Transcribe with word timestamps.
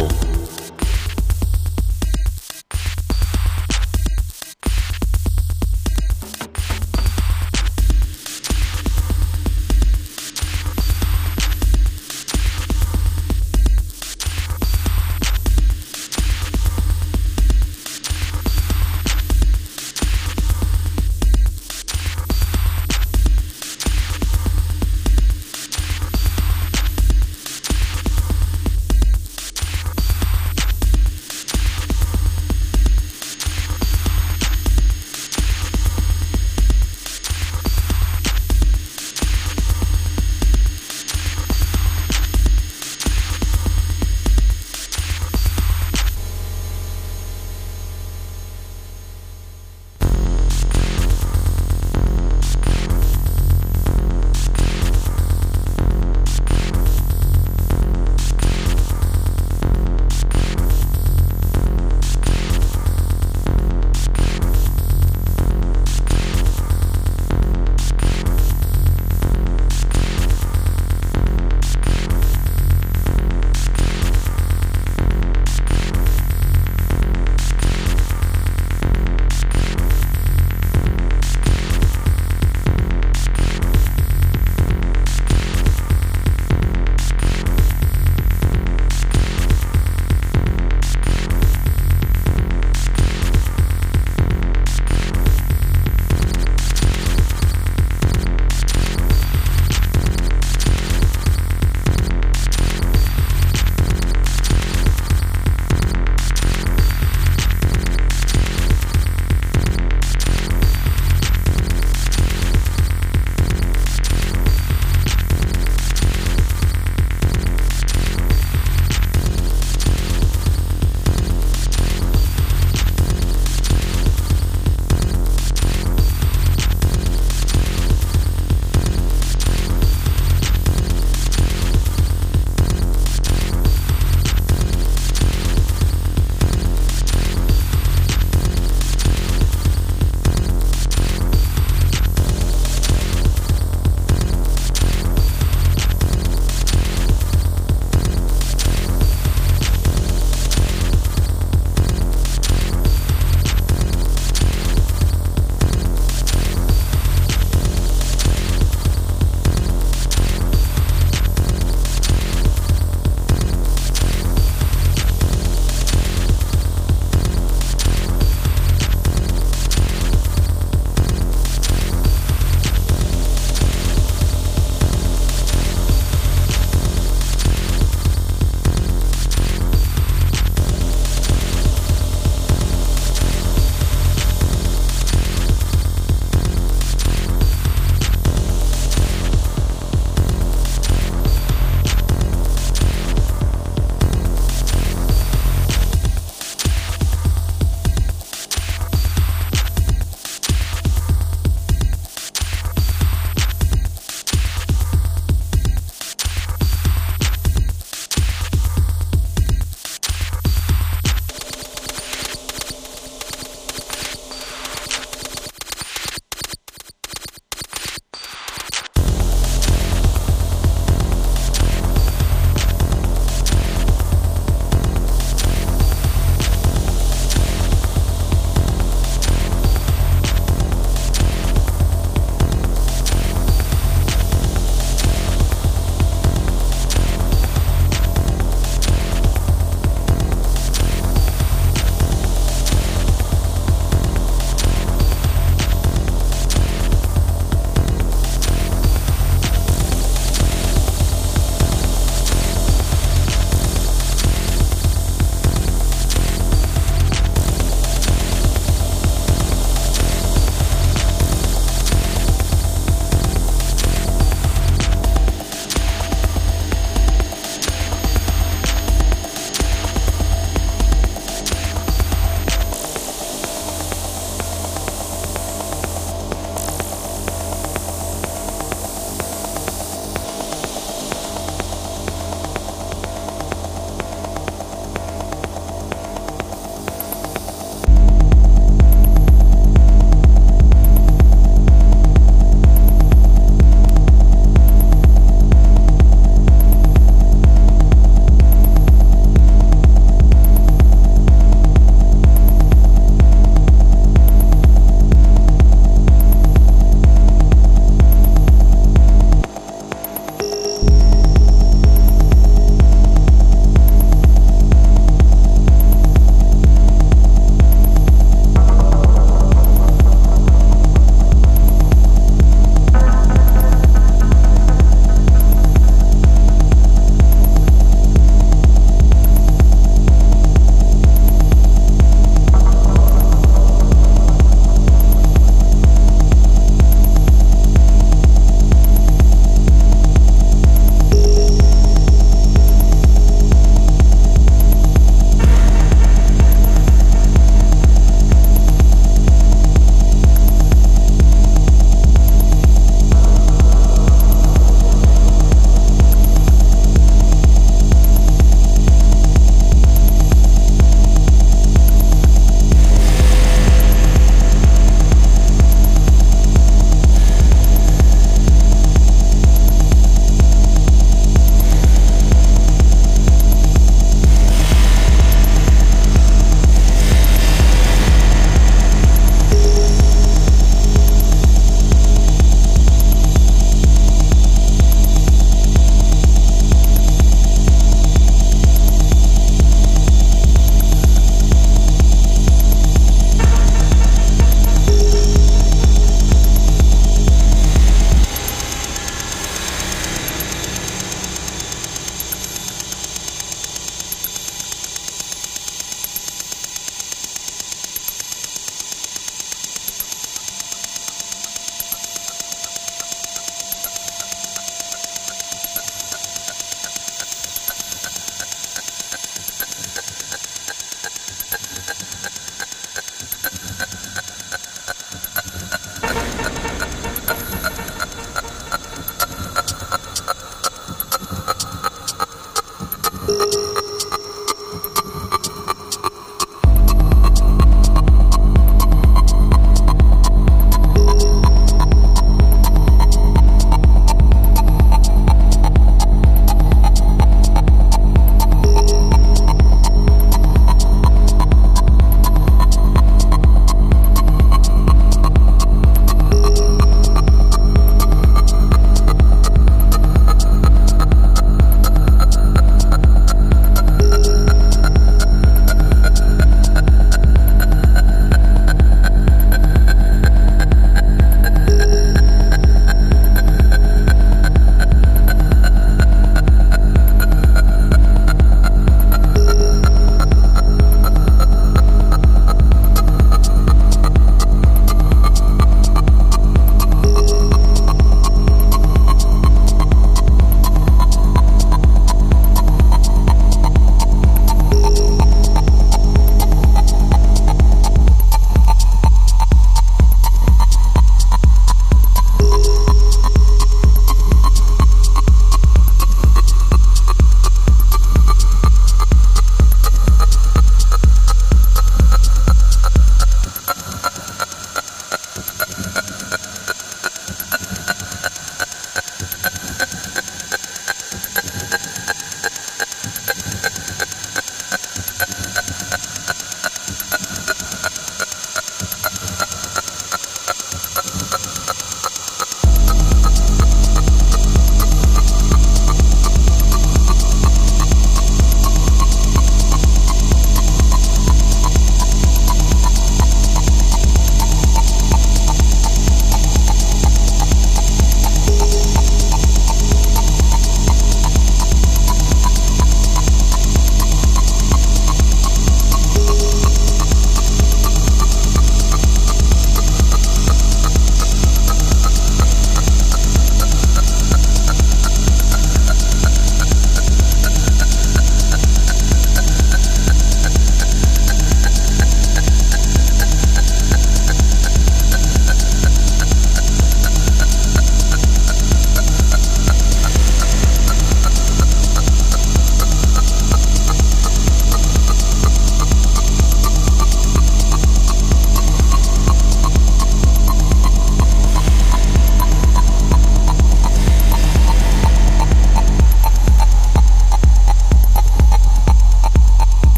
Evil. 0.00 0.39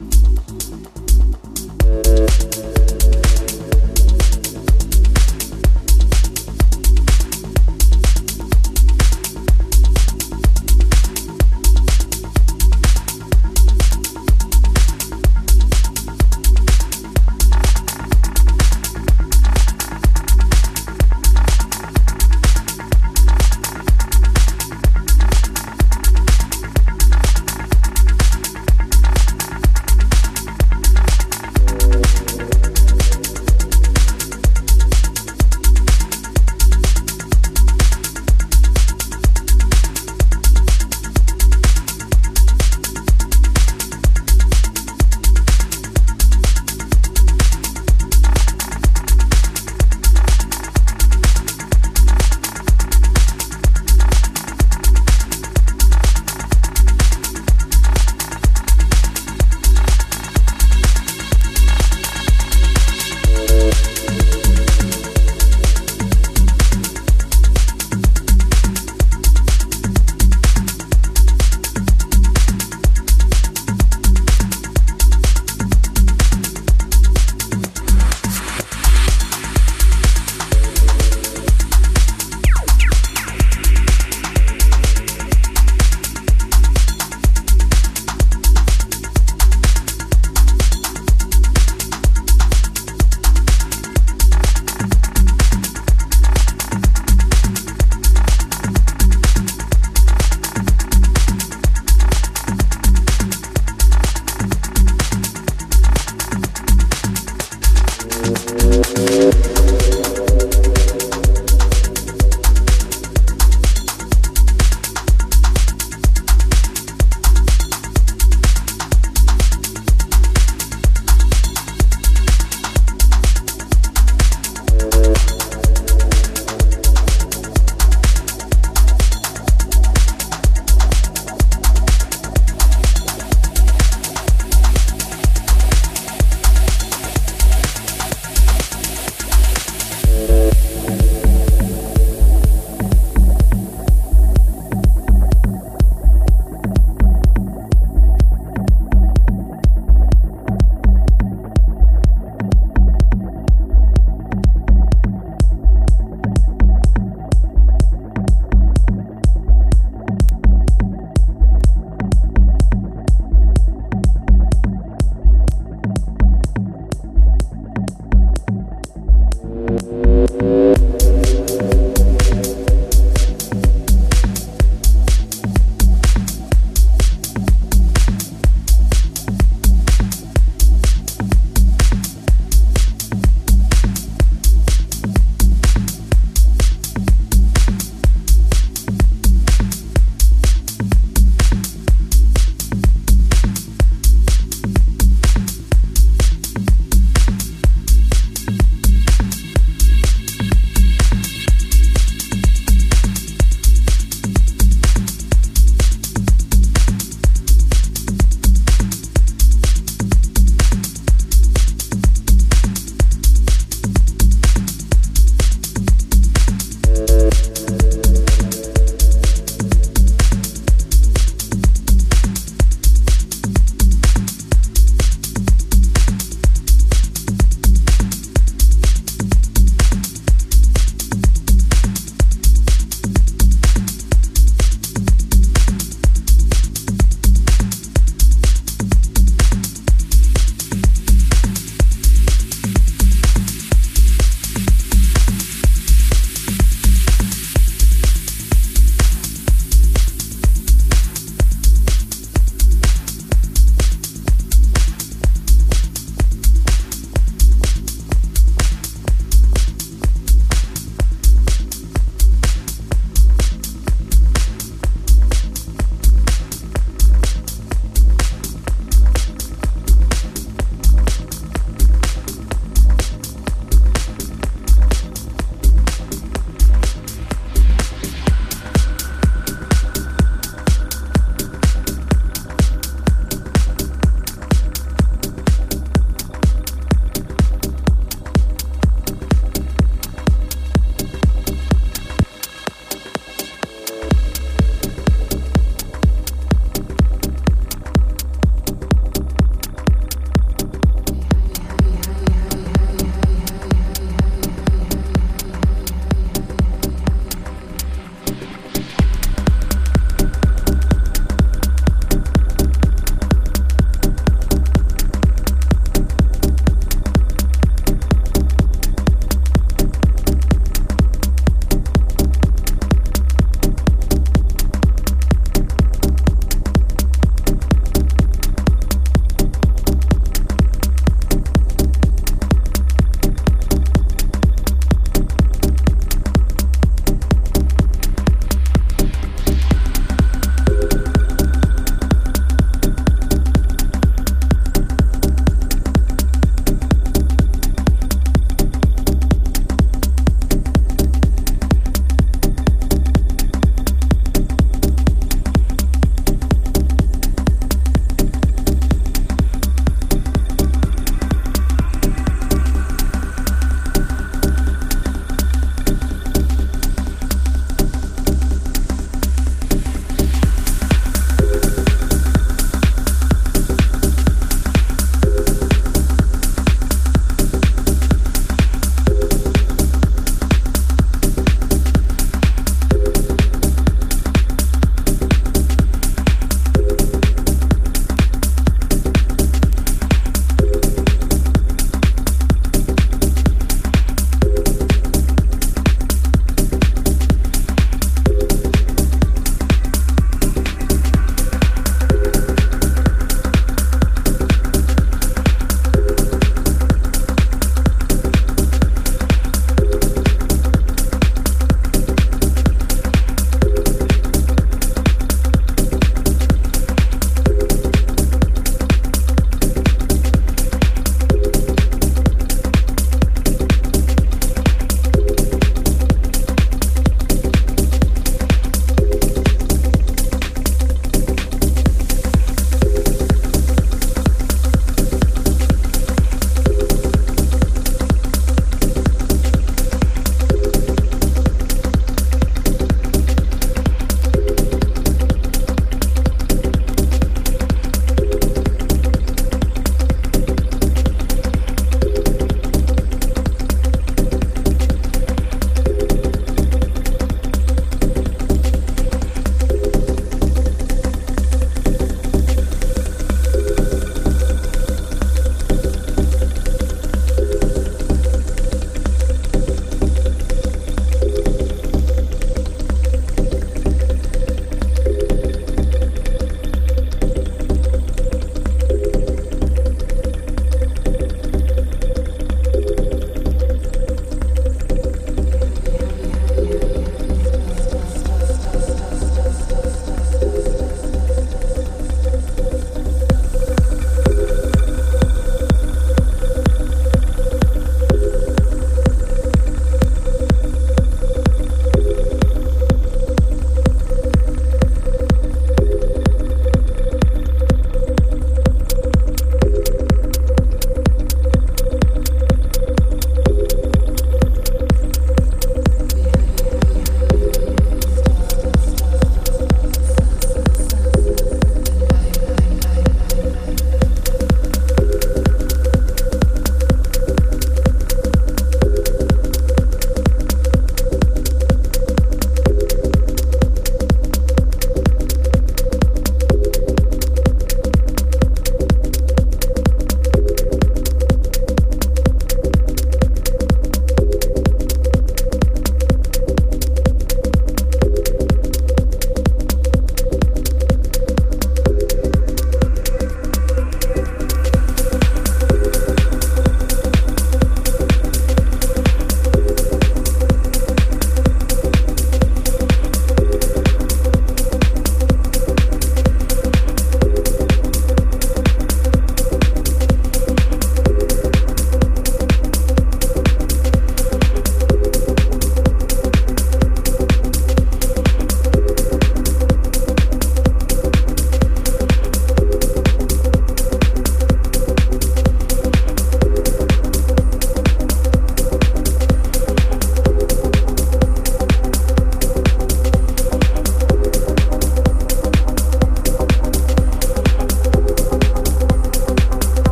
Musik 0.00 0.84